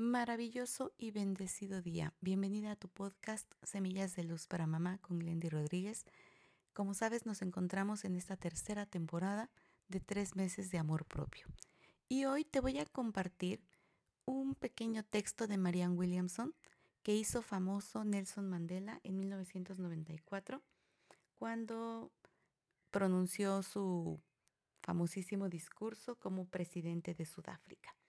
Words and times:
Maravilloso 0.00 0.94
y 0.96 1.10
bendecido 1.10 1.82
día. 1.82 2.14
Bienvenida 2.22 2.70
a 2.70 2.76
tu 2.76 2.88
podcast 2.88 3.52
Semillas 3.62 4.16
de 4.16 4.24
Luz 4.24 4.46
para 4.46 4.66
Mamá 4.66 4.96
con 5.02 5.18
Glendy 5.18 5.50
Rodríguez. 5.50 6.06
Como 6.72 6.94
sabes, 6.94 7.26
nos 7.26 7.42
encontramos 7.42 8.06
en 8.06 8.16
esta 8.16 8.38
tercera 8.38 8.86
temporada 8.86 9.50
de 9.88 10.00
tres 10.00 10.36
meses 10.36 10.70
de 10.70 10.78
amor 10.78 11.04
propio. 11.04 11.48
Y 12.08 12.24
hoy 12.24 12.46
te 12.46 12.60
voy 12.60 12.78
a 12.78 12.86
compartir 12.86 13.62
un 14.24 14.54
pequeño 14.54 15.02
texto 15.02 15.46
de 15.46 15.58
Marianne 15.58 15.96
Williamson 15.96 16.54
que 17.02 17.14
hizo 17.14 17.42
famoso 17.42 18.02
Nelson 18.02 18.48
Mandela 18.48 19.00
en 19.04 19.18
1994 19.18 20.62
cuando 21.38 22.10
pronunció 22.90 23.62
su 23.62 24.18
famosísimo 24.80 25.50
discurso 25.50 26.18
como 26.18 26.46
presidente 26.46 27.12
de 27.12 27.26
Sudáfrica. 27.26 27.99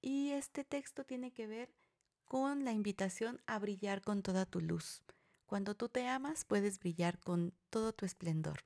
Y 0.00 0.30
este 0.30 0.64
texto 0.64 1.04
tiene 1.04 1.32
que 1.32 1.46
ver 1.46 1.74
con 2.24 2.64
la 2.64 2.72
invitación 2.72 3.40
a 3.46 3.58
brillar 3.58 4.02
con 4.02 4.22
toda 4.22 4.46
tu 4.46 4.60
luz. 4.60 5.02
Cuando 5.46 5.74
tú 5.74 5.88
te 5.88 6.06
amas, 6.06 6.44
puedes 6.44 6.78
brillar 6.78 7.18
con 7.18 7.52
todo 7.70 7.92
tu 7.92 8.06
esplendor. 8.06 8.62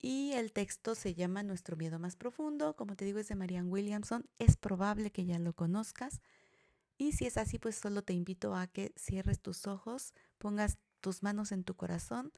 Y 0.00 0.32
el 0.32 0.52
texto 0.52 0.94
se 0.94 1.14
llama 1.14 1.42
Nuestro 1.42 1.76
miedo 1.76 1.98
más 1.98 2.16
profundo. 2.16 2.74
Como 2.76 2.96
te 2.96 3.04
digo, 3.04 3.18
es 3.18 3.28
de 3.28 3.34
Marianne 3.34 3.68
Williamson. 3.68 4.28
Es 4.38 4.56
probable 4.56 5.10
que 5.10 5.26
ya 5.26 5.38
lo 5.38 5.52
conozcas. 5.52 6.20
Y 6.96 7.12
si 7.12 7.26
es 7.26 7.36
así, 7.36 7.58
pues 7.58 7.76
solo 7.76 8.02
te 8.02 8.12
invito 8.12 8.54
a 8.54 8.66
que 8.66 8.92
cierres 8.96 9.40
tus 9.40 9.66
ojos, 9.66 10.14
pongas 10.38 10.78
tus 11.00 11.22
manos 11.22 11.50
en 11.50 11.64
tu 11.64 11.74
corazón 11.74 12.32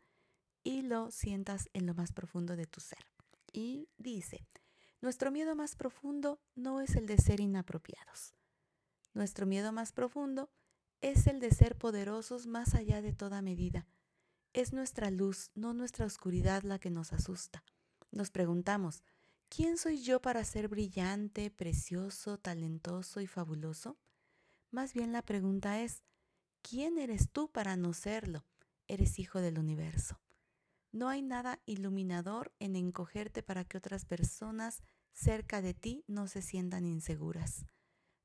y 0.65 0.83
lo 0.83 1.11
sientas 1.11 1.69
en 1.73 1.87
lo 1.87 1.95
más 1.95 2.13
profundo 2.13 2.57
de 2.57 2.67
tu 2.67 2.81
ser. 2.81 3.05
Y 3.53 3.89
dice, 3.99 4.47
nuestro 5.01 5.31
miedo 5.31 5.55
más 5.55 5.77
profundo 5.77 6.41
no 6.55 6.81
es 6.81 6.97
el 6.97 7.07
de 7.07 7.19
ser 7.19 7.41
inapropiados. 7.41 8.35
Nuestro 9.15 9.47
miedo 9.47 9.73
más 9.73 9.93
profundo 9.93 10.51
es 11.01 11.27
el 11.27 11.41
de 11.41 11.51
ser 11.51 11.77
poderosos 11.77 12.47
más 12.47 12.75
allá 12.75 13.03
de 13.03 13.13
toda 13.13 13.43
medida. 13.43 13.87
Es 14.53 14.73
nuestra 14.73 15.11
luz, 15.11 15.51
no 15.55 15.75
nuestra 15.75 16.07
oscuridad 16.07 16.63
la 16.63 16.79
que 16.79 16.91
nos 16.91 17.13
asusta. 17.13 17.65
Nos 18.11 18.31
preguntamos, 18.31 19.03
¿quién 19.49 19.79
soy 19.79 20.03
yo 20.03 20.21
para 20.21 20.45
ser 20.45 20.69
brillante, 20.69 21.51
precioso, 21.51 22.39
talentoso 22.39 23.21
y 23.21 23.27
fabuloso? 23.27 23.99
Más 24.71 24.95
bien 24.95 25.13
la 25.13 25.23
pregunta 25.23 25.81
es, 25.81 26.03
¿quién 26.63 26.99
eres 26.99 27.31
tú 27.31 27.51
para 27.51 27.77
no 27.77 27.93
serlo? 27.93 28.47
Eres 28.87 29.19
hijo 29.19 29.41
del 29.41 29.59
universo. 29.59 30.21
No 30.93 31.09
hay 31.09 31.23
nada 31.23 31.59
iluminador 31.65 32.53
en 32.59 32.77
encogerte 32.77 33.43
para 33.43 33.65
que 33.65 33.79
otras 33.79 34.05
personas 34.05 34.83
cerca 35.13 35.63
de 35.63 35.75
ti 35.75 36.05
no 36.07 36.29
se 36.29 36.43
sientan 36.43 36.85
inseguras. 36.87 37.65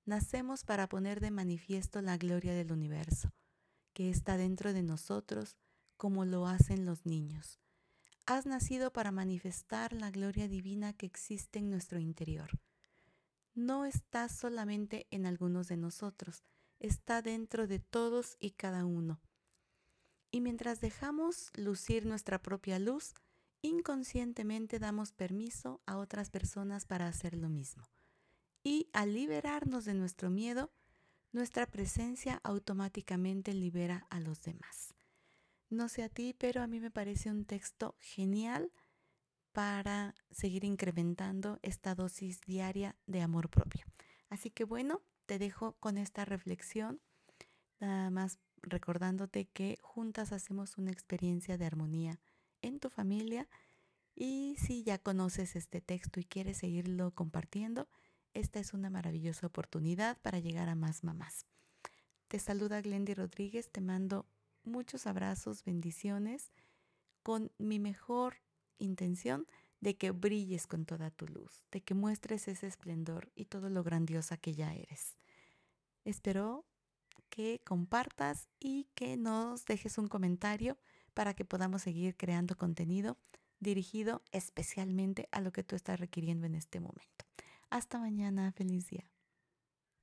Nacemos 0.07 0.63
para 0.63 0.87
poner 0.87 1.19
de 1.19 1.31
manifiesto 1.31 2.01
la 2.01 2.15
gloria 2.15 2.53
del 2.53 2.71
universo, 2.71 3.33
que 3.91 4.09
está 4.09 4.37
dentro 4.37 4.71
de 4.71 4.81
nosotros 4.81 5.57
como 5.97 6.23
lo 6.23 6.47
hacen 6.47 6.85
los 6.85 7.05
niños. 7.05 7.59
Has 8.25 8.45
nacido 8.45 8.93
para 8.93 9.11
manifestar 9.11 9.91
la 9.91 10.09
gloria 10.09 10.47
divina 10.47 10.93
que 10.93 11.05
existe 11.05 11.59
en 11.59 11.69
nuestro 11.69 11.99
interior. 11.99 12.51
No 13.53 13.83
está 13.83 14.29
solamente 14.29 15.07
en 15.11 15.25
algunos 15.25 15.67
de 15.67 15.75
nosotros, 15.75 16.41
está 16.79 17.21
dentro 17.21 17.67
de 17.67 17.79
todos 17.79 18.37
y 18.39 18.51
cada 18.51 18.85
uno. 18.85 19.19
Y 20.31 20.39
mientras 20.39 20.79
dejamos 20.79 21.51
lucir 21.53 22.05
nuestra 22.05 22.41
propia 22.41 22.79
luz, 22.79 23.13
inconscientemente 23.61 24.79
damos 24.79 25.11
permiso 25.11 25.81
a 25.85 25.97
otras 25.97 26.29
personas 26.29 26.85
para 26.85 27.09
hacer 27.09 27.35
lo 27.35 27.49
mismo. 27.49 27.83
Y 28.67 28.89
al 28.91 29.13
liberarnos 29.13 29.85
de 29.85 29.93
nuestro 29.93 30.29
miedo, 30.29 30.73
nuestra 31.31 31.67
presencia 31.67 32.41
automáticamente 32.43 33.53
libera 33.53 34.05
a 34.09 34.19
los 34.19 34.41
demás. 34.41 34.93
No 35.69 35.87
sé 35.87 36.03
a 36.03 36.09
ti, 36.09 36.35
pero 36.37 36.61
a 36.61 36.67
mí 36.67 36.81
me 36.81 36.91
parece 36.91 37.31
un 37.31 37.45
texto 37.45 37.95
genial 38.01 38.73
para 39.53 40.15
seguir 40.31 40.65
incrementando 40.65 41.59
esta 41.61 41.95
dosis 41.95 42.41
diaria 42.41 42.97
de 43.05 43.21
amor 43.21 43.49
propio. 43.49 43.85
Así 44.27 44.51
que 44.51 44.65
bueno, 44.65 45.01
te 45.27 45.39
dejo 45.39 45.77
con 45.79 45.97
esta 45.97 46.25
reflexión, 46.25 46.99
nada 47.79 48.09
más 48.09 48.37
recordándote 48.61 49.45
que 49.45 49.77
juntas 49.81 50.33
hacemos 50.33 50.77
una 50.77 50.91
experiencia 50.91 51.57
de 51.57 51.65
armonía 51.65 52.19
en 52.61 52.81
tu 52.81 52.89
familia 52.89 53.47
y 54.13 54.57
si 54.59 54.83
ya 54.83 54.97
conoces 54.97 55.55
este 55.55 55.79
texto 55.79 56.19
y 56.19 56.25
quieres 56.25 56.57
seguirlo 56.57 57.11
compartiendo, 57.11 57.87
esta 58.39 58.59
es 58.59 58.73
una 58.73 58.91
maravillosa 58.91 59.47
oportunidad 59.47 60.17
para 60.21 60.37
llegar 60.39 60.69
a 60.69 60.75
más 60.75 61.03
mamás. 61.03 61.47
Te 62.27 62.37
saluda 62.37 62.81
Glendy 62.81 63.15
Rodríguez, 63.15 63.71
te 63.71 63.81
mando 63.81 64.27
muchos 64.63 65.07
abrazos, 65.07 65.63
bendiciones, 65.63 66.51
con 67.23 67.51
mi 67.57 67.79
mejor 67.79 68.37
intención 68.77 69.47
de 69.81 69.97
que 69.97 70.11
brilles 70.11 70.67
con 70.67 70.85
toda 70.85 71.09
tu 71.09 71.27
luz, 71.27 71.65
de 71.71 71.81
que 71.81 71.95
muestres 71.95 72.47
ese 72.47 72.67
esplendor 72.67 73.31
y 73.33 73.45
todo 73.45 73.69
lo 73.69 73.83
grandiosa 73.83 74.37
que 74.37 74.53
ya 74.53 74.73
eres. 74.73 75.17
Espero 76.05 76.63
que 77.29 77.61
compartas 77.65 78.49
y 78.59 78.87
que 78.93 79.17
nos 79.17 79.65
dejes 79.65 79.97
un 79.97 80.07
comentario 80.07 80.77
para 81.15 81.33
que 81.33 81.43
podamos 81.43 81.81
seguir 81.81 82.15
creando 82.15 82.55
contenido 82.55 83.17
dirigido 83.59 84.21
especialmente 84.31 85.27
a 85.31 85.41
lo 85.41 85.51
que 85.51 85.63
tú 85.63 85.75
estás 85.75 85.99
requiriendo 85.99 86.45
en 86.45 86.53
este 86.53 86.79
momento. 86.79 87.25
Hasta 87.69 87.97
mañana, 87.97 88.51
feliz 88.51 88.87
día. 88.89 89.09